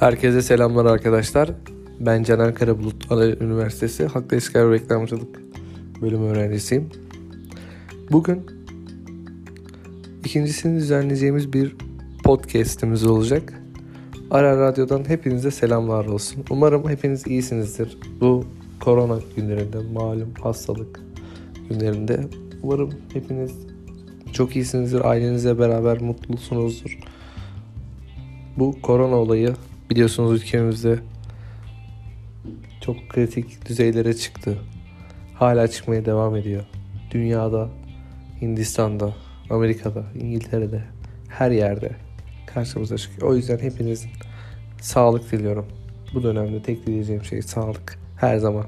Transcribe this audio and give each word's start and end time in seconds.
Herkese 0.00 0.42
selamlar 0.42 0.84
arkadaşlar. 0.84 1.50
Ben 2.00 2.22
Caner 2.22 2.54
Karabulut 2.54 3.12
Ana 3.12 3.26
Üniversitesi 3.26 4.06
Halk 4.06 4.32
ve 4.32 4.70
Reklamcılık 4.70 5.40
bölümü 6.02 6.26
öğrencisiyim. 6.26 6.88
Bugün 8.10 8.46
ikincisini 10.24 10.78
düzenleyeceğimiz 10.78 11.52
bir 11.52 11.76
podcast'imiz 12.24 13.06
olacak. 13.06 13.62
Ara 14.30 14.60
Radyo'dan 14.60 15.08
hepinize 15.08 15.50
selamlar 15.50 16.06
olsun. 16.06 16.44
Umarım 16.50 16.88
hepiniz 16.88 17.26
iyisinizdir. 17.26 17.98
Bu 18.20 18.44
korona 18.80 19.18
günlerinde, 19.36 19.78
malum 19.92 20.34
hastalık 20.42 21.00
günlerinde. 21.68 22.20
Umarım 22.62 22.90
hepiniz 23.12 23.52
çok 24.32 24.56
iyisinizdir. 24.56 25.04
Ailenizle 25.04 25.58
beraber 25.58 26.00
mutlusunuzdur. 26.00 26.98
Bu 28.56 28.82
korona 28.82 29.16
olayı 29.16 29.54
biliyorsunuz 29.90 30.42
ülkemizde 30.42 30.98
çok 32.80 33.08
kritik 33.08 33.68
düzeylere 33.68 34.14
çıktı. 34.14 34.58
Hala 35.34 35.68
çıkmaya 35.68 36.04
devam 36.04 36.36
ediyor. 36.36 36.64
Dünyada, 37.10 37.68
Hindistan'da, 38.40 39.14
Amerika'da, 39.50 40.04
İngiltere'de, 40.14 40.82
her 41.28 41.50
yerde 41.50 41.90
karşımıza 42.46 42.96
çıkıyor. 42.98 43.30
O 43.30 43.36
yüzden 43.36 43.58
hepinizin 43.58 44.10
sağlık 44.80 45.32
diliyorum. 45.32 45.66
Bu 46.14 46.22
dönemde 46.22 46.62
tek 46.62 46.86
dileyeceğim 46.86 47.24
şey 47.24 47.42
sağlık. 47.42 47.98
Her 48.16 48.38
zaman. 48.38 48.66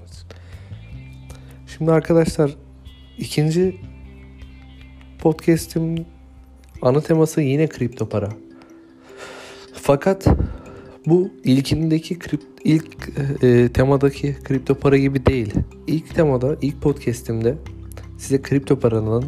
Şimdi 1.66 1.92
arkadaşlar 1.92 2.56
ikinci 3.18 3.76
podcast'im 5.18 6.06
ana 6.82 7.00
teması 7.00 7.40
yine 7.40 7.66
kripto 7.66 8.08
para. 8.08 8.28
Fakat 9.74 10.26
bu 11.08 11.30
ilkindeki 11.44 12.18
kript, 12.18 12.44
ilk 12.64 13.08
e, 13.42 13.68
temadaki 13.68 14.36
kripto 14.44 14.74
para 14.74 14.96
gibi 14.96 15.26
değil. 15.26 15.54
İlk 15.86 16.14
temada, 16.14 16.56
ilk 16.62 16.82
podcast'imde 16.82 17.54
size 18.18 18.42
kripto 18.42 18.78
paranın 18.78 19.24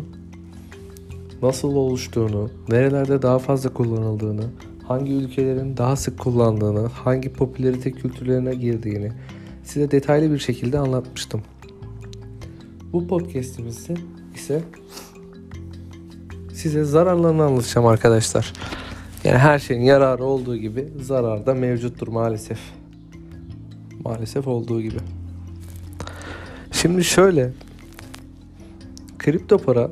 nasıl 1.43 1.69
oluştuğunu, 1.69 2.51
nerelerde 2.69 3.23
daha 3.23 3.39
fazla 3.39 3.73
kullanıldığını, 3.73 4.45
hangi 4.89 5.13
ülkelerin 5.13 5.77
daha 5.77 5.97
sık 5.97 6.19
kullandığını, 6.19 6.87
hangi 6.87 7.33
popülerite 7.33 7.93
kültürlerine 7.93 8.55
girdiğini 8.55 9.13
size 9.65 9.91
detaylı 9.91 10.33
bir 10.33 10.39
şekilde 10.39 10.79
anlatmıştım. 10.79 11.43
Bu 12.93 13.07
podcast'imizde 13.07 13.95
ise 14.35 14.63
size 16.53 16.85
zararlarını 16.85 17.45
anlatacağım 17.45 17.87
arkadaşlar. 17.87 18.53
Yani 19.25 19.39
her 19.39 19.59
şeyin 19.59 19.81
yararı 19.81 20.25
olduğu 20.25 20.57
gibi 20.57 20.89
zarar 21.01 21.47
da 21.47 21.55
mevcuttur 21.55 22.09
maalesef. 22.09 22.59
Maalesef 24.05 24.47
olduğu 24.47 24.81
gibi. 24.81 24.99
Şimdi 26.73 27.05
şöyle 27.05 27.53
kripto 29.19 29.59
para 29.59 29.91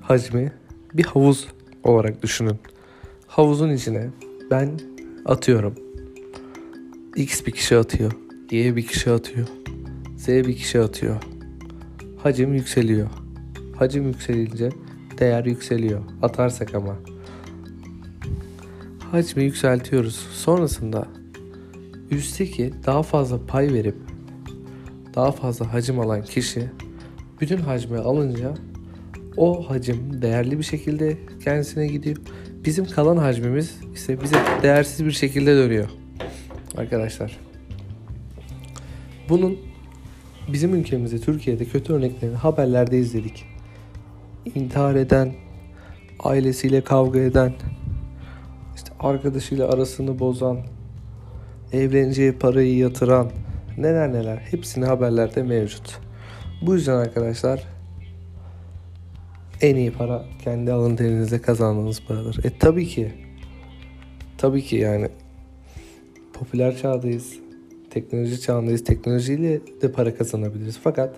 hacmi 0.00 0.52
bir 0.94 1.04
havuz 1.04 1.48
olarak 1.84 2.22
düşünün. 2.22 2.56
Havuzun 3.26 3.70
içine 3.70 4.10
ben 4.50 4.80
atıyorum. 5.26 5.74
X 7.16 7.46
bir 7.46 7.52
kişi 7.52 7.76
atıyor. 7.76 8.12
Y 8.50 8.76
bir 8.76 8.86
kişi 8.86 9.10
atıyor. 9.10 9.48
Z 10.16 10.28
bir 10.28 10.56
kişi 10.56 10.80
atıyor. 10.80 11.16
Hacim 12.22 12.54
yükseliyor. 12.54 13.08
Hacim 13.76 14.06
yükselince 14.06 14.68
değer 15.18 15.44
yükseliyor. 15.44 16.00
Atarsak 16.22 16.74
ama 16.74 16.96
hacmi 19.12 19.44
yükseltiyoruz. 19.44 20.14
Sonrasında 20.32 21.08
üstteki 22.10 22.72
daha 22.86 23.02
fazla 23.02 23.46
pay 23.46 23.72
verip 23.72 23.96
daha 25.14 25.32
fazla 25.32 25.72
hacim 25.72 26.00
alan 26.00 26.22
kişi 26.22 26.70
bütün 27.40 27.56
hacmi 27.56 27.98
alınca 27.98 28.54
o 29.36 29.70
hacim 29.70 30.22
değerli 30.22 30.58
bir 30.58 30.64
şekilde 30.64 31.18
kendisine 31.44 31.86
gidiyor. 31.86 32.16
Bizim 32.64 32.84
kalan 32.84 33.16
hacmimiz 33.16 33.80
ise 33.94 34.20
bize 34.20 34.36
değersiz 34.62 35.06
bir 35.06 35.12
şekilde 35.12 35.56
dönüyor. 35.56 35.88
Arkadaşlar. 36.76 37.38
Bunun 39.28 39.58
bizim 40.52 40.74
ülkemizde 40.74 41.18
Türkiye'de 41.18 41.64
kötü 41.64 41.92
örneklerini 41.92 42.36
haberlerde 42.36 42.98
izledik. 42.98 43.44
İntihar 44.54 44.94
eden, 44.94 45.32
ailesiyle 46.20 46.80
kavga 46.80 47.18
eden, 47.18 47.52
arkadaşıyla 49.00 49.68
arasını 49.68 50.18
bozan, 50.18 50.58
evleneceği 51.72 52.32
parayı 52.32 52.76
yatıran, 52.76 53.30
neler 53.78 54.12
neler 54.12 54.36
hepsini 54.36 54.84
haberlerde 54.84 55.42
mevcut. 55.42 55.98
Bu 56.62 56.74
yüzden 56.74 56.96
arkadaşlar 56.96 57.64
en 59.60 59.76
iyi 59.76 59.92
para 59.92 60.24
kendi 60.44 60.72
alın 60.72 60.96
terinizde 60.96 61.42
kazandığınız 61.42 62.02
paradır. 62.08 62.44
E 62.44 62.58
tabii 62.58 62.86
ki 62.86 63.12
tabii 64.38 64.62
ki 64.62 64.76
yani 64.76 65.08
popüler 66.32 66.76
çağdayız. 66.76 67.38
Teknoloji 67.90 68.40
çağındayız. 68.40 68.84
Teknolojiyle 68.84 69.60
de 69.82 69.92
para 69.92 70.14
kazanabiliriz. 70.14 70.78
Fakat 70.82 71.14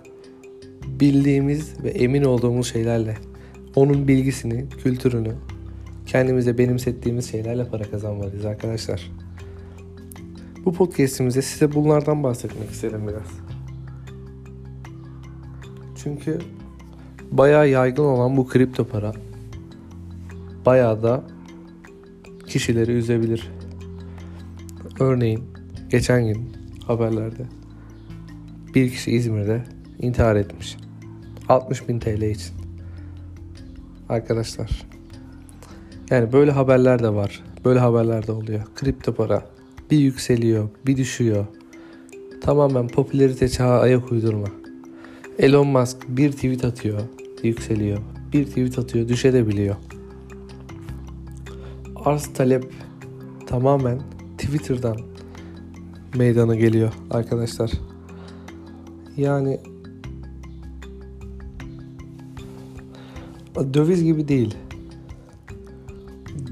bildiğimiz 0.86 1.84
ve 1.84 1.90
emin 1.90 2.24
olduğumuz 2.24 2.72
şeylerle 2.72 3.16
onun 3.74 4.08
bilgisini, 4.08 4.68
kültürünü 4.68 5.34
kendimize 6.12 6.58
benimsettiğimiz 6.58 7.30
şeylerle 7.30 7.68
para 7.68 7.82
kazanmalıyız 7.82 8.44
arkadaşlar. 8.44 9.10
Bu 10.64 10.72
podcastimizde 10.72 11.42
size 11.42 11.74
bunlardan 11.74 12.22
bahsetmek 12.22 12.70
istedim 12.70 13.08
biraz. 13.08 13.28
Çünkü 16.02 16.38
bayağı 17.30 17.68
yaygın 17.68 18.04
olan 18.04 18.36
bu 18.36 18.46
kripto 18.46 18.88
para 18.88 19.12
bayağı 20.66 21.02
da 21.02 21.24
kişileri 22.46 22.92
üzebilir. 22.92 23.50
Örneğin 25.00 25.44
geçen 25.90 26.26
gün 26.26 26.52
haberlerde 26.86 27.42
bir 28.74 28.90
kişi 28.90 29.10
İzmir'de 29.10 29.64
intihar 30.00 30.36
etmiş. 30.36 30.76
60 31.48 31.88
bin 31.88 31.98
TL 31.98 32.22
için. 32.22 32.54
Arkadaşlar. 34.08 34.91
Yani 36.12 36.32
böyle 36.32 36.50
haberler 36.50 37.02
de 37.02 37.14
var. 37.14 37.42
Böyle 37.64 37.78
haberler 37.78 38.26
de 38.26 38.32
oluyor. 38.32 38.62
Kripto 38.74 39.14
para 39.14 39.46
bir 39.90 39.98
yükseliyor, 39.98 40.68
bir 40.86 40.96
düşüyor. 40.96 41.46
Tamamen 42.40 42.88
popülerite 42.88 43.48
çağı 43.48 43.80
ayak 43.80 44.12
uydurma. 44.12 44.46
Elon 45.38 45.66
Musk 45.66 45.96
bir 46.08 46.32
tweet 46.32 46.64
atıyor, 46.64 47.00
yükseliyor. 47.42 47.98
Bir 48.32 48.44
tweet 48.44 48.78
atıyor, 48.78 49.08
düşebiliyor. 49.08 49.76
Arz 52.04 52.32
talep 52.34 52.72
tamamen 53.46 54.00
Twitter'dan 54.38 54.96
meydana 56.16 56.54
geliyor 56.54 56.92
arkadaşlar. 57.10 57.70
Yani 59.16 59.60
döviz 63.74 64.04
gibi 64.04 64.28
değil. 64.28 64.56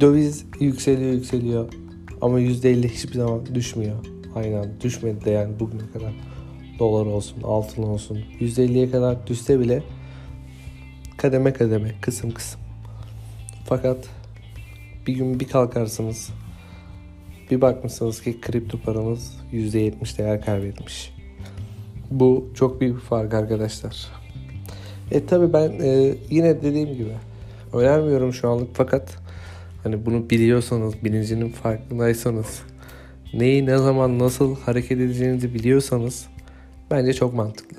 Döviz 0.00 0.44
yükseliyor 0.60 1.12
yükseliyor 1.12 1.72
ama 2.20 2.40
%50 2.40 2.88
hiçbir 2.88 3.14
zaman 3.14 3.54
düşmüyor. 3.54 3.96
Aynen 4.34 4.80
düşmedi 4.80 5.24
de 5.24 5.30
yani 5.30 5.60
bugüne 5.60 5.82
kadar 5.92 6.12
dolar 6.78 7.06
olsun, 7.06 7.42
altın 7.42 7.82
olsun 7.82 8.18
%50'ye 8.40 8.90
kadar 8.90 9.26
düşse 9.26 9.60
bile 9.60 9.82
kademe 11.16 11.52
kademe, 11.52 11.94
kısım 12.00 12.30
kısım. 12.30 12.60
Fakat 13.66 14.08
bir 15.06 15.14
gün 15.14 15.40
bir 15.40 15.48
kalkarsınız 15.48 16.30
bir 17.50 17.60
bakmışsınız 17.60 18.22
ki 18.22 18.40
kripto 18.40 18.78
paramız 18.78 19.36
%70 19.52 20.18
değer 20.18 20.44
kaybetmiş. 20.44 21.14
Bu 22.10 22.50
çok 22.54 22.80
büyük 22.80 22.96
bir 22.96 23.00
fark 23.00 23.34
arkadaşlar. 23.34 24.06
E 25.10 25.26
tabi 25.26 25.52
ben 25.52 25.70
e, 25.82 26.14
yine 26.30 26.62
dediğim 26.62 26.94
gibi 26.94 27.12
önermiyorum 27.72 28.32
şu 28.32 28.50
anlık 28.50 28.68
fakat 28.74 29.16
hani 29.82 30.06
bunu 30.06 30.30
biliyorsanız, 30.30 31.04
bilincinin 31.04 31.48
farkındaysanız, 31.48 32.62
neyi 33.34 33.66
ne 33.66 33.78
zaman 33.78 34.18
nasıl 34.18 34.56
hareket 34.56 35.00
edeceğinizi 35.00 35.54
biliyorsanız 35.54 36.26
bence 36.90 37.12
çok 37.12 37.34
mantıklı. 37.34 37.76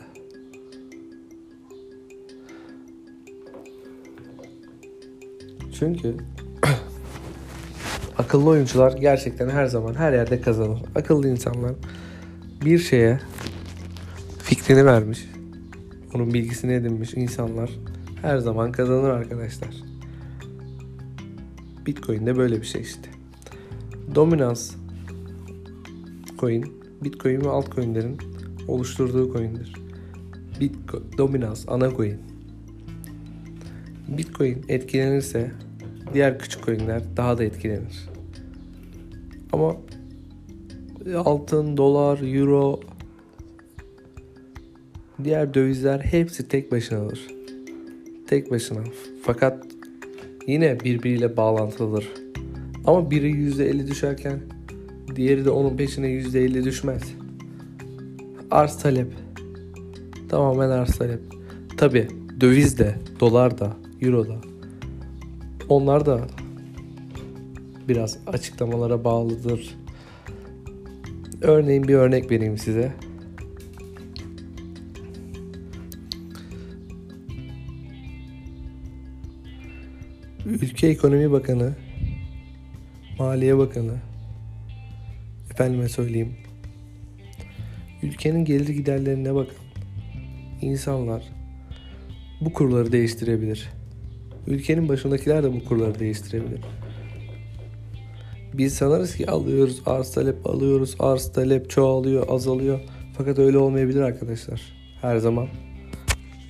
Çünkü 5.80 6.16
akıllı 8.18 8.50
oyuncular 8.50 8.98
gerçekten 8.98 9.50
her 9.50 9.66
zaman 9.66 9.94
her 9.94 10.14
yerde 10.14 10.42
kazanır. 10.42 10.82
Akıllı 10.96 11.28
insanlar 11.30 11.72
bir 12.66 12.80
şeye 12.80 13.20
fikrini 14.44 14.86
vermiş, 14.86 15.30
onun 16.14 16.34
bilgisini 16.34 16.74
edinmiş 16.74 17.14
insanlar 17.14 17.70
her 18.22 18.38
zaman 18.38 18.72
kazanır 18.72 19.10
arkadaşlar. 19.10 19.91
Bitcoin 21.86 22.26
de 22.26 22.38
böyle 22.38 22.62
bir 22.62 22.66
şey 22.66 22.82
işte. 22.82 23.10
Dominans 24.16 24.76
Bitcoin, 26.42 26.74
Bitcoin 27.04 27.42
ve 27.42 27.50
altcoin'lerin 27.50 28.18
oluşturduğu 28.68 29.34
coin'dir. 29.34 29.74
Bitcoin, 30.60 31.04
Dominance, 31.18 31.62
ana 31.68 31.90
coin. 31.90 32.18
Bitcoin 34.08 34.66
etkilenirse 34.68 35.52
diğer 36.14 36.40
küçük 36.40 36.66
coin'ler 36.66 37.02
daha 37.18 37.38
da 37.38 37.44
etkilenir. 37.44 38.10
Ama 39.54 39.78
altın, 41.16 41.78
dolar, 41.78 42.20
euro, 42.36 42.80
diğer 45.24 45.54
dövizler 45.54 46.00
hepsi 46.00 46.48
tek 46.48 46.72
başınadır. 46.72 47.28
Tek 48.28 48.52
başına. 48.52 48.84
Fakat 49.24 49.66
yine 50.48 50.80
birbiriyle 50.80 51.38
bağlantılıdır. 51.38 52.10
Ama 52.86 53.12
biri 53.12 53.32
%50 53.32 53.88
düşerken 53.88 54.40
diğeri 55.16 55.46
de 55.46 55.50
onun 55.50 55.78
peşine 55.78 56.08
%50 56.08 56.64
düşmez. 56.64 57.04
Arz 58.52 58.78
talep. 58.78 59.12
Tamamen 60.30 60.70
arz 60.70 60.98
talep. 60.98 61.20
Tabi 61.78 62.08
döviz 62.42 62.80
de, 62.80 62.96
dolar 63.20 63.58
da, 63.58 63.74
euro 64.02 64.28
da. 64.28 64.36
Onlar 65.70 66.06
da 66.06 66.28
biraz 67.88 68.18
açıklamalara 68.28 69.04
bağlıdır. 69.04 69.78
Örneğin 71.42 71.88
bir 71.88 71.94
örnek 71.94 72.32
vereyim 72.32 72.58
size. 72.58 72.94
Ülke 80.52 80.88
Ekonomi 80.88 81.32
Bakanı, 81.32 81.74
Maliye 83.20 83.58
Bakanı, 83.58 83.94
efendime 85.52 85.90
söyleyeyim, 85.90 86.34
ülkenin 88.04 88.46
gelir 88.46 88.68
giderlerine 88.68 89.36
bakın. 89.36 89.58
İnsanlar 90.62 91.24
bu 92.42 92.54
kurları 92.54 92.92
değiştirebilir. 92.92 93.70
Ülkenin 94.48 94.90
başındakiler 94.90 95.44
de 95.44 95.54
bu 95.54 95.66
kurları 95.66 96.00
değiştirebilir. 96.00 96.60
Biz 98.54 98.74
sanırız 98.74 99.16
ki 99.16 99.30
alıyoruz, 99.30 99.82
arz 99.86 100.12
talep 100.12 100.48
alıyoruz, 100.48 100.96
arz 101.00 101.32
talep 101.32 101.70
çoğalıyor, 101.70 102.30
azalıyor. 102.30 102.80
Fakat 103.18 103.40
öyle 103.40 103.58
olmayabilir 103.58 104.02
arkadaşlar. 104.02 104.62
Her 105.02 105.18
zaman. 105.18 105.48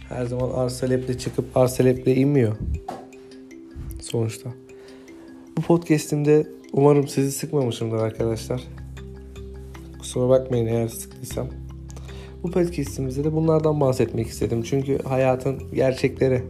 Her 0.10 0.26
zaman 0.26 0.50
arz 0.50 0.80
taleple 0.80 1.18
çıkıp 1.18 1.58
arz 1.58 1.78
taleple 1.78 2.16
inmiyor. 2.16 2.58
Sonuçta. 4.12 4.50
Bu 5.58 5.62
podcastimde 5.62 6.48
umarım 6.74 7.08
sizi 7.08 7.32
sıkmamışımdır 7.32 7.98
arkadaşlar. 7.98 8.64
Kusura 10.00 10.30
bakmayın 10.30 10.66
eğer 10.66 10.88
sıktıysam. 10.88 11.48
Bu 12.44 12.52
podcastimizde 12.52 13.24
de 13.24 13.34
bunlardan 13.34 13.82
bahsetmek 13.82 14.28
istedim. 14.28 14.64
Çünkü 14.64 14.98
hayatın 14.98 15.60
gerçekleri. 15.74 16.44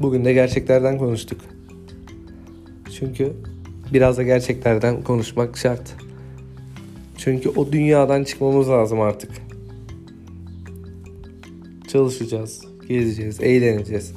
Bugün 0.00 0.24
de 0.24 0.32
gerçeklerden 0.32 0.98
konuştuk. 0.98 1.40
Çünkü 2.98 3.32
biraz 3.92 4.18
da 4.18 4.22
gerçeklerden 4.22 5.02
konuşmak 5.02 5.58
şart. 5.58 5.94
Çünkü 7.16 7.48
o 7.48 7.72
dünyadan 7.72 8.24
çıkmamız 8.24 8.68
lazım 8.68 9.00
artık. 9.00 9.30
Çalışacağız, 11.88 12.64
gezeceğiz, 12.88 13.40
eğleneceğiz. 13.40 14.14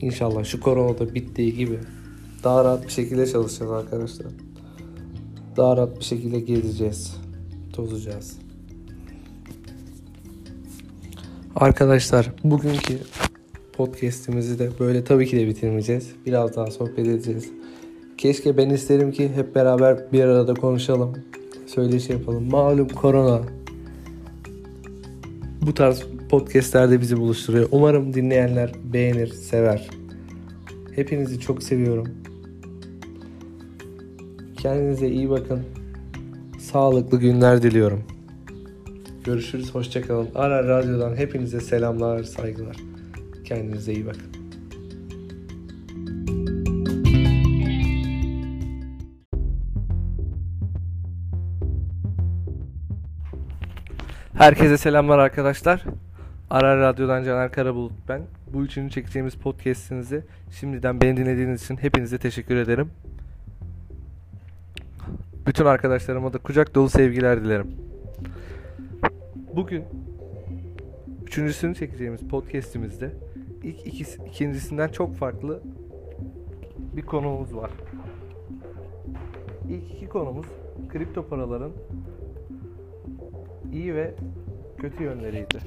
İnşallah 0.00 0.44
şu 0.44 0.60
korona 0.60 0.98
da 0.98 1.14
bittiği 1.14 1.54
gibi 1.54 1.78
daha 2.44 2.64
rahat 2.64 2.84
bir 2.84 2.92
şekilde 2.92 3.26
çalışacağız 3.26 3.72
arkadaşlar. 3.72 4.26
Daha 5.56 5.76
rahat 5.76 5.98
bir 5.98 6.04
şekilde 6.04 6.40
gezeceğiz, 6.40 7.16
tozacağız. 7.72 8.38
Arkadaşlar 11.56 12.32
bugünkü 12.44 12.98
podcast'imizi 13.72 14.58
de 14.58 14.70
böyle 14.80 15.04
tabii 15.04 15.26
ki 15.26 15.36
de 15.36 15.46
bitirmeyeceğiz. 15.46 16.10
Biraz 16.26 16.56
daha 16.56 16.70
sohbet 16.70 16.98
edeceğiz. 16.98 17.50
Keşke 18.18 18.56
ben 18.56 18.70
isterim 18.70 19.12
ki 19.12 19.28
hep 19.34 19.54
beraber 19.54 20.12
bir 20.12 20.24
arada 20.24 20.54
konuşalım. 20.54 21.12
Söyleşi 21.66 22.12
yapalım. 22.12 22.50
Malum 22.50 22.88
korona. 22.88 23.42
Bu 25.62 25.74
tarz 25.74 26.02
podcastlerde 26.28 27.00
bizi 27.00 27.16
buluşturuyor. 27.16 27.68
Umarım 27.72 28.14
dinleyenler 28.14 28.72
beğenir, 28.84 29.26
sever. 29.26 29.90
Hepinizi 30.94 31.40
çok 31.40 31.62
seviyorum. 31.62 32.08
Kendinize 34.56 35.08
iyi 35.08 35.30
bakın. 35.30 35.62
Sağlıklı 36.58 37.20
günler 37.20 37.62
diliyorum. 37.62 38.04
Görüşürüz, 39.24 39.74
hoşçakalın. 39.74 40.28
Ara 40.34 40.68
Radyo'dan 40.68 41.16
hepinize 41.16 41.60
selamlar, 41.60 42.22
saygılar. 42.22 42.76
Kendinize 43.44 43.92
iyi 43.92 44.06
bakın. 44.06 44.22
Herkese 54.34 54.78
selamlar 54.78 55.18
arkadaşlar. 55.18 55.84
Ara 56.50 56.76
Radyo'dan 56.76 57.24
Caner 57.24 57.52
Karabulut 57.52 57.92
ben. 58.08 58.22
Bu 58.52 58.64
üçüncü 58.64 58.94
çekeceğimiz 58.94 59.34
podcast'inizi 59.34 60.24
şimdiden 60.50 61.00
beni 61.00 61.16
dinlediğiniz 61.16 61.64
için 61.64 61.76
hepinize 61.76 62.18
teşekkür 62.18 62.56
ederim. 62.56 62.90
Bütün 65.46 65.64
arkadaşlarıma 65.64 66.32
da 66.32 66.38
kucak 66.38 66.74
dolu 66.74 66.88
sevgiler 66.88 67.44
dilerim. 67.44 67.66
Bugün 69.56 69.84
üçüncüsünü 71.26 71.74
çekeceğimiz 71.74 72.20
podcast'imizde 72.20 73.10
ilk 73.62 73.86
ikisi, 73.86 74.22
ikincisinden 74.22 74.88
çok 74.88 75.16
farklı 75.16 75.62
bir 76.96 77.02
konumuz 77.02 77.56
var. 77.56 77.70
İlk 79.68 79.94
iki 79.94 80.08
konumuz 80.08 80.46
kripto 80.88 81.28
paraların 81.28 81.72
iyi 83.72 83.94
ve 83.94 84.14
kötü 84.78 85.02
yönleriydi. 85.04 85.58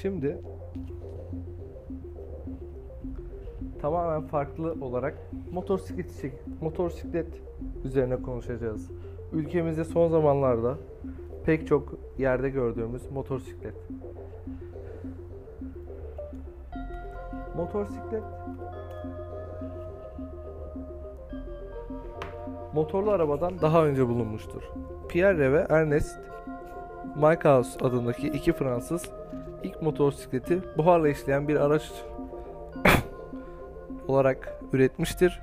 Şimdi 0.00 0.38
tamamen 3.80 4.22
farklı 4.22 4.76
olarak 4.80 5.14
motosiklet 5.52 6.32
motosiklet 6.60 7.26
üzerine 7.84 8.22
konuşacağız. 8.22 8.90
Ülkemizde 9.32 9.84
son 9.84 10.08
zamanlarda 10.08 10.78
pek 11.44 11.66
çok 11.66 11.94
yerde 12.18 12.50
gördüğümüz 12.50 13.10
motosiklet. 13.10 13.74
Motosiklet 17.56 18.22
motorlu 22.74 23.10
arabadan 23.10 23.60
daha 23.62 23.86
önce 23.86 24.08
bulunmuştur. 24.08 24.62
Pierre 25.08 25.52
ve 25.52 25.66
Ernest 25.68 26.20
Michaus 27.16 27.76
adındaki 27.82 28.28
iki 28.28 28.52
Fransız 28.52 29.10
ilk 29.62 29.82
motosikleti 29.82 30.60
buharla 30.78 31.08
işleyen 31.08 31.48
bir 31.48 31.56
araç 31.56 31.92
olarak 34.08 34.60
üretmiştir. 34.72 35.40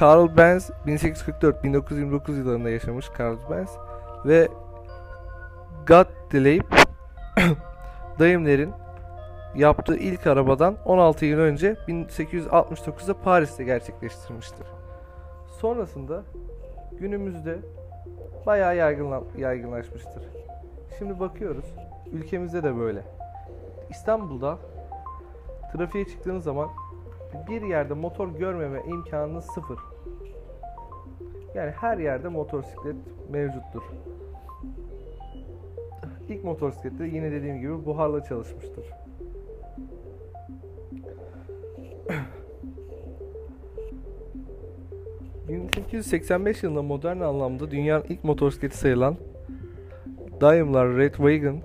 Carl 0.00 0.36
Benz 0.36 0.70
1844-1929 0.86 2.38
yıllarında 2.38 2.70
yaşamış 2.70 3.06
Carl 3.18 3.36
Benz 3.50 3.70
ve 4.26 4.48
Gottlieb 5.86 6.62
Daimler'in 8.18 8.72
yaptığı 9.54 9.96
ilk 9.96 10.26
arabadan 10.26 10.76
16 10.84 11.24
yıl 11.24 11.38
önce 11.38 11.76
1869'da 11.88 13.14
Paris'te 13.14 13.64
gerçekleştirmiştir. 13.64 14.66
Sonrasında 15.60 16.22
günümüzde 16.92 17.58
bayağı 18.46 18.76
yaygınla, 18.76 19.22
yaygınlaşmıştır. 19.38 20.22
Şimdi 20.98 21.20
bakıyoruz. 21.20 21.64
Ülkemizde 22.12 22.62
de 22.62 22.76
böyle. 22.76 23.02
İstanbul'da 23.90 24.58
trafiğe 25.72 26.04
çıktığınız 26.04 26.44
zaman 26.44 26.68
bir 27.48 27.62
yerde 27.62 27.94
motor 27.94 28.28
görmeme 28.28 28.82
imkanınız 28.86 29.44
sıfır. 29.44 29.78
Yani 31.54 31.70
her 31.70 31.98
yerde 31.98 32.28
motosiklet 32.28 32.96
mevcuttur. 33.30 33.82
İlk 36.28 36.44
motosikletler 36.44 37.06
yine 37.06 37.32
dediğim 37.32 37.60
gibi 37.60 37.84
buharla 37.84 38.24
çalışmıştır. 38.24 38.84
1885 45.48 46.62
yılında 46.62 46.82
modern 46.82 47.20
anlamda 47.20 47.70
dünyanın 47.70 48.04
ilk 48.08 48.24
motosikleti 48.24 48.76
sayılan 48.76 49.16
Daimler 50.40 50.96
Red 50.96 51.14
Wagon 51.14 51.60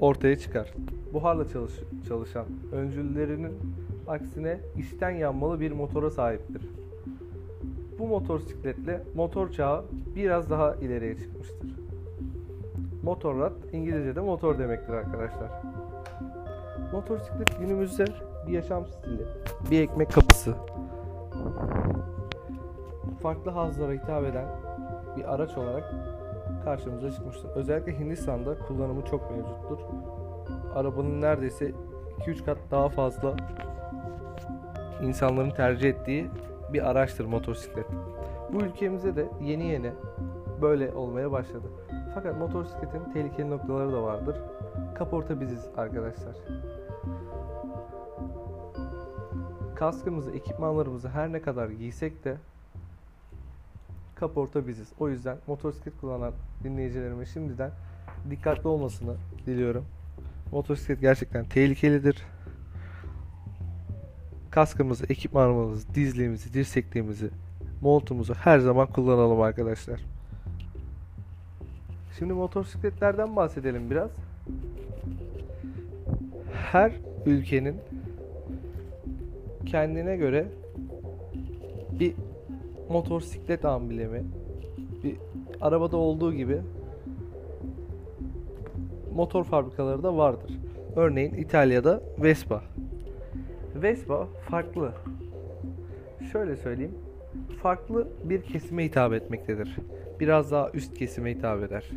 ortaya 0.00 0.38
çıkar. 0.38 0.74
Buharla 1.12 1.48
çalış 1.48 1.72
çalışan 2.08 2.46
öncüllerinin 2.72 3.52
aksine 4.08 4.60
içten 4.76 5.10
yanmalı 5.10 5.60
bir 5.60 5.72
motora 5.72 6.10
sahiptir. 6.10 6.62
bu 7.98 8.06
motosikletle 8.06 9.02
motor 9.14 9.50
çağı 9.50 9.84
biraz 10.16 10.50
daha 10.50 10.74
ileriye 10.74 11.18
çıkmıştır. 11.18 11.70
Motorrad 13.02 13.52
İngilizce'de 13.72 14.20
motor 14.20 14.58
demektir 14.58 14.92
arkadaşlar. 14.92 15.50
Motosiklet 16.92 17.58
günümüzde 17.60 18.04
bir 18.46 18.52
yaşam 18.52 18.86
stili, 18.86 19.26
bir 19.70 19.82
ekmek 19.82 20.12
kapısı, 20.12 20.54
farklı 23.22 23.50
hazlara 23.50 23.92
hitap 23.92 24.24
eden 24.24 24.46
bir 25.16 25.34
araç 25.34 25.58
olarak 25.58 25.94
karşımıza 26.64 27.10
çıkmıştır. 27.10 27.50
Özellikle 27.54 27.98
Hindistan'da 27.98 28.58
kullanımı 28.58 29.04
çok 29.04 29.30
mevcuttur. 29.30 29.78
Arabanın 30.74 31.20
neredeyse 31.20 31.72
2-3 32.18 32.44
kat 32.44 32.58
daha 32.70 32.88
fazla 32.88 33.36
insanların 35.02 35.50
tercih 35.50 35.88
ettiği 35.88 36.30
bir 36.72 36.90
araçtır 36.90 37.24
motosiklet. 37.24 37.86
Bu 38.52 38.62
ülkemize 38.62 39.16
de 39.16 39.28
yeni 39.42 39.66
yeni 39.66 39.92
böyle 40.62 40.92
olmaya 40.92 41.32
başladı. 41.32 41.66
Fakat 42.14 42.38
motosikletin 42.38 43.12
tehlikeli 43.12 43.50
noktaları 43.50 43.92
da 43.92 44.02
vardır. 44.02 44.36
Kaporta 44.94 45.40
biziz 45.40 45.68
arkadaşlar. 45.76 46.36
Kaskımızı, 49.74 50.30
ekipmanlarımızı 50.30 51.08
her 51.08 51.32
ne 51.32 51.42
kadar 51.42 51.68
giysek 51.68 52.24
de 52.24 52.36
kaporta 54.20 54.66
biziz. 54.66 54.88
O 54.98 55.08
yüzden 55.08 55.36
motosiklet 55.46 56.00
kullanan 56.00 56.32
dinleyicilerime 56.64 57.26
şimdiden 57.26 57.70
dikkatli 58.30 58.68
olmasını 58.68 59.14
diliyorum. 59.46 59.84
Motosiklet 60.52 61.00
gerçekten 61.00 61.44
tehlikelidir. 61.44 62.22
Kaskımızı, 64.50 65.06
ekipmanımızı, 65.08 65.94
dizliğimizi, 65.94 66.54
dirsekliğimizi, 66.54 67.30
montumuzu 67.80 68.34
her 68.34 68.58
zaman 68.58 68.86
kullanalım 68.86 69.40
arkadaşlar. 69.40 70.00
Şimdi 72.18 72.32
motosikletlerden 72.32 73.36
bahsedelim 73.36 73.90
biraz. 73.90 74.10
Her 76.52 76.92
ülkenin 77.26 77.76
kendine 79.66 80.16
göre 80.16 80.46
bir 82.00 82.14
motosiklet 82.90 83.64
amblemi, 83.64 84.22
bir 85.04 85.16
arabada 85.60 85.96
olduğu 85.96 86.32
gibi 86.32 86.60
motor 89.14 89.44
fabrikaları 89.44 90.02
da 90.02 90.16
vardır. 90.16 90.58
Örneğin 90.96 91.34
İtalya'da 91.34 92.02
Vespa. 92.18 92.62
Vespa 93.74 94.26
farklı. 94.50 94.92
Şöyle 96.32 96.56
söyleyeyim. 96.56 96.94
Farklı 97.62 98.08
bir 98.24 98.42
kesime 98.42 98.84
hitap 98.84 99.12
etmektedir. 99.12 99.76
Biraz 100.20 100.52
daha 100.52 100.70
üst 100.74 100.98
kesime 100.98 101.34
hitap 101.34 101.62
eder. 101.62 101.90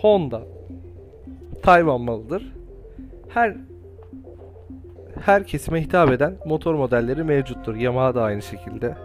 Honda 0.00 0.42
Tayvan 1.62 2.00
malıdır. 2.00 2.52
Her 3.28 3.56
her 5.26 5.46
kesime 5.46 5.80
hitap 5.80 6.10
eden 6.10 6.36
motor 6.44 6.74
modelleri 6.74 7.24
mevcuttur. 7.24 7.74
Yamaha 7.74 8.14
da 8.14 8.22
aynı 8.22 8.42
şekilde. 8.42 8.96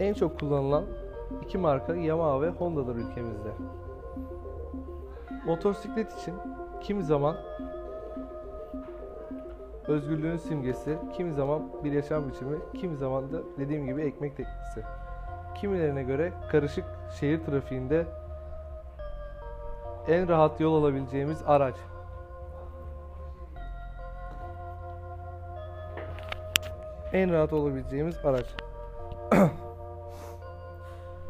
En 0.00 0.14
çok 0.14 0.40
kullanılan 0.40 0.84
iki 1.42 1.58
marka 1.58 1.94
Yamaha 1.94 2.42
ve 2.42 2.48
Honda'dır 2.48 2.96
ülkemizde. 2.96 3.48
Motosiklet 5.46 6.20
için 6.20 6.34
kimi 6.80 7.04
zaman 7.04 7.36
özgürlüğün 9.88 10.36
simgesi, 10.36 10.98
kimi 11.16 11.32
zaman 11.32 11.62
bir 11.84 11.92
yaşam 11.92 12.28
biçimi, 12.28 12.56
kimi 12.80 12.96
zaman 12.96 13.32
da 13.32 13.38
dediğim 13.58 13.86
gibi 13.86 14.02
ekmek 14.02 14.36
teknisi. 14.36 14.82
Kimilerine 15.54 16.02
göre 16.02 16.32
karışık 16.52 16.84
şehir 17.20 17.44
trafiğinde 17.44 18.06
en 20.08 20.28
rahat 20.28 20.60
yol 20.60 20.82
alabileceğimiz 20.82 21.42
araç. 21.46 21.74
En 27.12 27.32
rahat 27.32 27.52
olabileceğimiz 27.52 28.16
araç. 28.24 28.46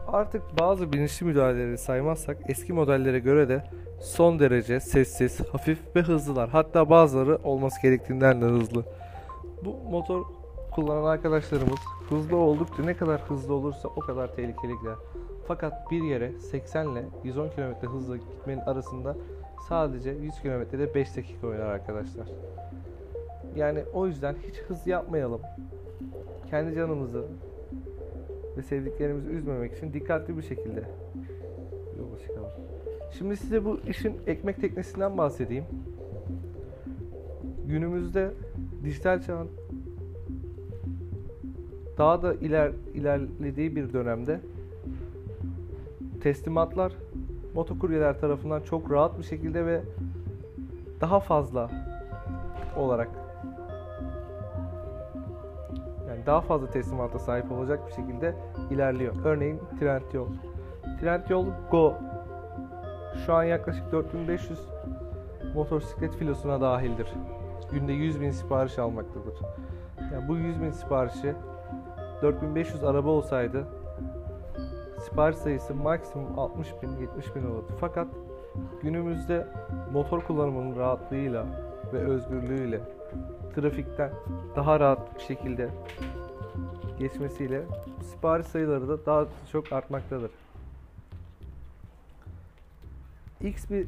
Artık 0.08 0.42
bazı 0.60 0.92
bilinçli 0.92 1.26
müdahaleleri 1.26 1.78
saymazsak 1.78 2.36
eski 2.48 2.72
modellere 2.72 3.18
göre 3.18 3.48
de 3.48 3.64
son 4.00 4.38
derece 4.38 4.80
sessiz, 4.80 5.40
hafif 5.52 5.96
ve 5.96 6.00
hızlılar. 6.02 6.48
Hatta 6.48 6.90
bazıları 6.90 7.36
olması 7.36 7.82
gerektiğinden 7.82 8.40
de 8.40 8.44
hızlı. 8.44 8.84
Bu 9.64 9.90
motor 9.90 10.24
kullanan 10.70 11.04
arkadaşlarımız 11.04 11.78
hızlı 12.08 12.36
oldukça 12.36 12.82
ne 12.82 12.96
kadar 12.96 13.20
hızlı 13.20 13.54
olursa 13.54 13.88
o 13.88 14.00
kadar 14.00 14.34
tehlikeli 14.34 14.78
gider. 14.78 14.94
Fakat 15.48 15.90
bir 15.90 16.02
yere 16.02 16.38
80 16.38 16.88
ile 16.88 17.04
110 17.24 17.48
km 17.48 17.86
hızla 17.86 18.16
gitmenin 18.16 18.60
arasında 18.60 19.16
sadece 19.68 20.10
100 20.10 20.34
km'de 20.42 20.94
5 20.94 21.16
dakika 21.16 21.46
oynar 21.46 21.66
arkadaşlar. 21.66 22.26
Yani 23.56 23.82
o 23.94 24.06
yüzden 24.06 24.34
hiç 24.48 24.58
hız 24.58 24.86
yapmayalım. 24.86 25.40
Kendi 26.50 26.74
canımızı 26.74 27.24
ve 28.56 28.62
sevdiklerimizi 28.62 29.28
üzmemek 29.28 29.76
için 29.76 29.92
dikkatli 29.92 30.36
bir 30.36 30.42
şekilde 30.42 30.84
yola 31.98 32.18
çıkalım. 32.18 32.50
Şimdi 33.18 33.36
size 33.36 33.64
bu 33.64 33.80
işin 33.88 34.16
ekmek 34.26 34.60
teknesinden 34.60 35.18
bahsedeyim. 35.18 35.64
Günümüzde 37.68 38.30
dijital 38.84 39.22
çağın 39.22 39.48
daha 41.98 42.22
da 42.22 42.34
iler, 42.34 42.72
ilerlediği 42.94 43.76
bir 43.76 43.92
dönemde 43.92 44.40
teslimatlar 46.22 46.92
motokuryeler 47.54 48.20
tarafından 48.20 48.60
çok 48.62 48.90
rahat 48.90 49.18
bir 49.18 49.24
şekilde 49.24 49.66
ve 49.66 49.80
daha 51.00 51.20
fazla 51.20 51.70
olarak 52.76 53.08
daha 56.30 56.40
fazla 56.40 56.70
teslimata 56.70 57.18
sahip 57.18 57.52
olacak 57.52 57.80
bir 57.86 57.92
şekilde 57.92 58.34
ilerliyor. 58.70 59.14
Örneğin 59.24 59.60
Trendyol. 59.80 60.26
Trendyol 61.00 61.46
Go 61.70 61.94
şu 63.26 63.34
an 63.34 63.44
yaklaşık 63.44 63.92
4500 63.92 64.58
motosiklet 65.54 66.14
filosuna 66.14 66.60
dahildir. 66.60 67.08
Günde 67.72 67.92
100 67.92 68.20
bin 68.20 68.30
sipariş 68.30 68.78
almaktadır. 68.78 69.34
Yani 70.12 70.28
bu 70.28 70.36
100 70.36 70.62
bin 70.62 70.70
siparişi 70.70 71.34
4500 72.22 72.84
araba 72.84 73.08
olsaydı 73.08 73.66
sipariş 74.98 75.36
sayısı 75.36 75.74
maksimum 75.74 76.38
60 76.38 76.68
bin 76.82 76.96
70 76.96 77.36
bin 77.36 77.44
olurdu. 77.44 77.72
Fakat 77.80 78.08
günümüzde 78.82 79.46
motor 79.92 80.20
kullanımının 80.20 80.76
rahatlığıyla 80.76 81.46
ve 81.92 81.98
özgürlüğüyle 81.98 82.80
trafikten 83.54 84.10
daha 84.56 84.80
rahat 84.80 85.14
bir 85.14 85.20
şekilde 85.20 85.68
geçmesiyle 87.00 87.62
sipariş 88.10 88.46
sayıları 88.46 88.88
da 88.88 89.06
daha 89.06 89.26
çok 89.52 89.72
artmaktadır. 89.72 90.30
X 93.40 93.70
bir 93.70 93.86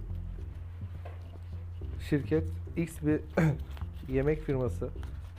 şirket, 2.09 2.45
X 2.77 2.93
bir 3.03 3.21
yemek 4.09 4.43
firması 4.43 4.89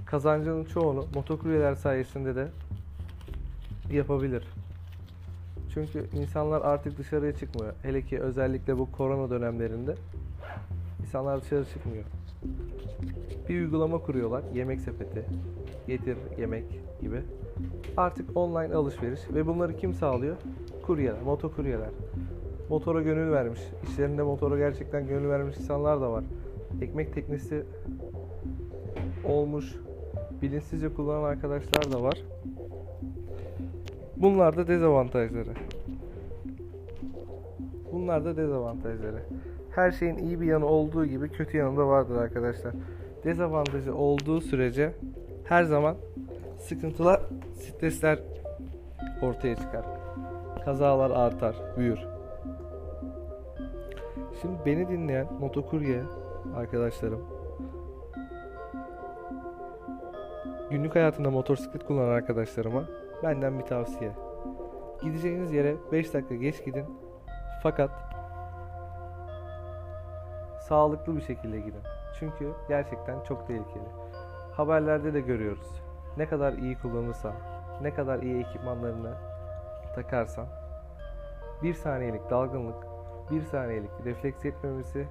kazancının 0.06 0.66
çoğunu 0.66 1.06
motokuryeler 1.16 1.76
sayesinde 1.76 2.36
de 2.36 2.48
yapabilir. 3.92 4.48
Çünkü 5.74 6.06
insanlar 6.14 6.62
artık 6.62 6.98
dışarıya 6.98 7.36
çıkmıyor. 7.36 7.74
Hele 7.82 8.02
ki 8.02 8.20
özellikle 8.20 8.78
bu 8.78 8.92
korona 8.92 9.30
dönemlerinde 9.30 9.96
insanlar 11.02 11.42
dışarı 11.42 11.66
çıkmıyor. 11.66 12.04
Bir 13.50 13.62
uygulama 13.62 13.98
kuruyorlar. 13.98 14.44
Yemek 14.54 14.82
sepeti, 14.82 15.26
getir 15.88 16.18
yemek 16.38 16.64
gibi. 17.02 17.22
Artık 17.98 18.38
online 18.38 18.76
alışveriş 18.76 19.20
ve 19.34 19.48
bunları 19.48 19.78
kim 19.78 19.94
sağlıyor? 19.94 20.36
Kuryeler, 20.86 21.22
motokuryeler. 21.22 21.90
Motora 22.70 23.02
gönül 23.02 23.32
vermiş, 23.32 23.60
işlerinde 23.84 24.24
motora 24.24 24.58
gerçekten 24.58 25.08
gönül 25.08 25.30
vermiş 25.30 25.58
insanlar 25.58 26.02
da 26.02 26.12
var. 26.12 26.24
Ekmek 26.82 27.14
teknesi 27.14 27.64
olmuş, 29.26 29.76
bilinçsizce 30.42 30.94
kullanan 30.94 31.24
arkadaşlar 31.24 31.92
da 31.92 32.04
var. 32.04 32.24
Bunlar 34.18 34.58
da 34.58 34.68
dezavantajları. 34.68 35.54
Bunlar 37.92 38.26
da 38.26 38.38
dezavantajları. 38.38 39.20
Her 39.72 39.92
şeyin 39.92 40.18
iyi 40.18 40.42
bir 40.42 40.46
yanı 40.46 40.66
olduğu 40.66 41.06
gibi 41.06 41.30
kötü 41.30 41.58
yanı 41.58 41.78
da 41.78 41.88
vardır 41.88 42.16
arkadaşlar. 42.16 42.74
Dezavantajı 43.24 43.96
olduğu 43.96 44.42
sürece 44.42 44.94
her 45.44 45.64
zaman 45.64 45.96
sıkıntılar, 46.58 47.22
stresler 47.84 48.20
ortaya 49.22 49.56
çıkar. 49.56 49.86
Kazalar 50.66 51.12
artar, 51.12 51.56
büyür. 51.78 52.00
Şimdi 54.42 54.58
beni 54.66 54.90
dinleyen 54.90 55.28
motokurye 55.40 56.04
arkadaşlarım 56.56 57.22
Günlük 60.70 60.96
hayatında 60.96 61.32
motosiklet 61.32 61.86
kullanan 61.86 62.10
arkadaşlarıma 62.10 62.84
benden 63.24 63.60
bir 63.60 63.66
tavsiye. 63.66 64.12
Gideceğiniz 65.02 65.54
yere 65.54 65.76
5 65.92 66.14
dakika 66.14 66.36
geç 66.36 66.66
gidin. 66.66 66.86
Fakat 67.64 67.92
sağlıklı 70.60 71.16
bir 71.16 71.22
şekilde 71.22 71.60
gidin. 71.60 71.82
Çünkü 72.20 72.52
gerçekten 72.68 73.24
çok 73.24 73.48
tehlikeli. 73.48 73.90
Haberlerde 74.54 75.14
de 75.14 75.20
görüyoruz. 75.22 75.84
Ne 76.18 76.26
kadar 76.26 76.54
iyi 76.54 76.78
kullanırsan, 76.78 77.34
ne 77.84 77.94
kadar 77.94 78.22
iyi 78.22 78.40
ekipmanlarını 78.40 79.14
takarsan 79.96 80.48
bir 81.64 81.74
saniyelik 81.74 82.30
dalgınlık, 82.30 82.76
bir 83.32 83.42
saniyelik 83.42 83.92
refleks 84.06 84.46
yetmemesi 84.46 85.08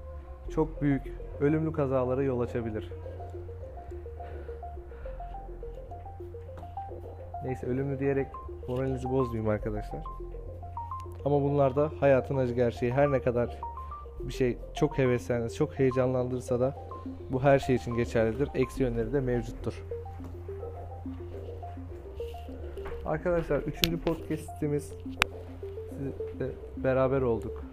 çok 0.50 0.82
büyük 0.82 1.12
ölümlü 1.40 1.72
kazalara 1.72 2.22
yol 2.22 2.40
açabilir. 2.40 2.92
Neyse 7.44 7.66
ölümlü 7.66 7.98
diyerek 7.98 8.26
moralinizi 8.68 9.10
bozmayayım 9.10 9.48
arkadaşlar. 9.48 10.00
Ama 11.24 11.42
bunlar 11.42 11.76
da 11.76 11.90
hayatın 12.00 12.36
acı 12.36 12.54
gerçeği. 12.54 12.92
Her 12.92 13.12
ne 13.12 13.22
kadar 13.22 13.58
bir 14.20 14.32
şey 14.32 14.58
çok 14.74 14.98
hevesleniriz, 14.98 15.56
çok 15.56 15.78
heyecanlandırsa 15.78 16.60
da 16.60 16.74
bu 17.30 17.42
her 17.42 17.58
şey 17.58 17.76
için 17.76 17.96
geçerlidir. 17.96 18.48
Eksi 18.54 18.82
yönleri 18.82 19.12
de 19.12 19.20
mevcuttur. 19.20 19.84
Arkadaşlar 23.04 23.62
3. 23.62 24.04
podcast'imiz 24.06 24.92
sizle 26.30 26.50
beraber 26.76 27.22
olduk. 27.22 27.64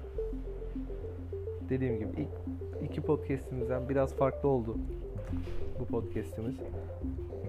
Dediğim 1.69 1.99
gibi 1.99 2.09
ilk 2.17 2.89
iki 2.89 3.01
podcast'imizden 3.01 3.89
biraz 3.89 4.15
farklı 4.15 4.49
oldu 4.49 4.77
bu 5.79 5.85
podcast'imiz. 5.85 6.55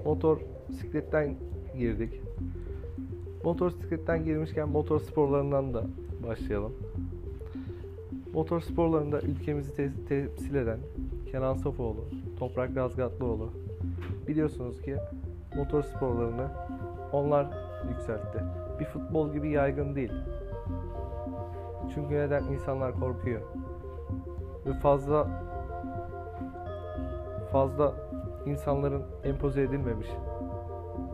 Motor 0.05 0.39
sikletten 0.81 1.35
girdik. 1.79 2.21
Motor 3.45 3.71
sikletten 3.71 4.25
girmişken 4.25 4.69
motor 4.69 5.01
sporlarından 5.01 5.75
da 5.75 5.85
başlayalım. 6.29 6.73
Motor 8.35 8.61
sporlarında 8.61 9.21
ülkemizi 9.21 9.75
te- 9.75 9.93
temsil 10.09 10.55
eden 10.55 10.79
Kenan 11.31 11.55
Sofoğlu, 11.55 12.05
Toprak 12.39 12.77
Razgatlıoğlu 12.77 13.51
biliyorsunuz 14.29 14.83
ki 14.83 14.97
motor 15.57 15.83
sporlarını 15.83 16.49
onlar 17.13 17.70
yükseltti. 17.89 18.45
Bir 18.81 18.85
futbol 18.85 19.33
gibi 19.33 19.51
yaygın 19.51 19.95
değil. 19.95 20.13
Çünkü 21.95 22.15
neden 22.15 22.45
insanlar 22.45 22.93
korkuyor. 22.93 23.41
Ve 24.67 24.73
fazla 24.73 25.29
fazla 27.53 27.93
insanların 28.47 29.03
empoze 29.25 29.63
edilmemiş. 29.63 30.09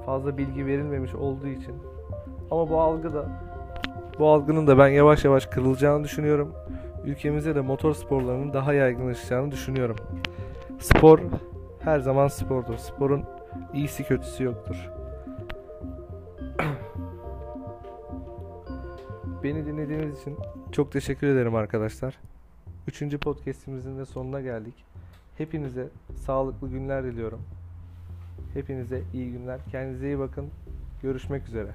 Fazla 0.07 0.39
bilgi 0.39 0.67
verilmemiş 0.67 1.15
olduğu 1.15 1.47
için. 1.47 1.75
Ama 2.51 2.71
bu 2.71 2.81
algı 2.81 3.15
da 3.15 3.27
bu 4.19 4.29
algının 4.29 4.67
da 4.67 4.79
ben 4.79 4.89
yavaş 4.89 5.25
yavaş 5.25 5.47
kırılacağını 5.47 6.05
düşünüyorum. 6.05 6.53
Ülkemizde 7.05 7.55
de 7.55 7.61
motor 7.61 7.95
sporlarının 7.95 8.53
daha 8.53 8.73
yaygınlaşacağını 8.73 9.51
düşünüyorum. 9.51 9.97
Spor 10.79 11.21
her 11.81 11.99
zaman 11.99 12.29
spordur. 12.29 12.77
Sporun 12.77 13.25
iyisi 13.75 14.05
kötüsü 14.05 14.45
yoktur. 14.45 14.91
Beni 19.47 19.67
dinlediğiniz 19.67 20.21
için 20.21 20.37
çok 20.73 20.93
teşekkür 20.93 21.27
ederim 21.27 21.55
arkadaşlar. 21.55 22.19
Üçüncü 22.89 23.19
podcastimizin 23.19 23.99
de 23.99 24.05
sonuna 24.05 24.41
geldik. 24.41 24.75
Hepinize 25.39 25.89
sağlıklı 26.17 26.69
günler 26.69 27.05
diliyorum. 27.05 27.43
Hepinize 28.55 29.03
iyi 29.15 29.33
günler. 29.33 29.61
Kendinize 29.71 30.07
iyi 30.07 30.19
bakın. 30.19 30.51
Görüşmek 31.03 31.49
üzere. 31.49 31.71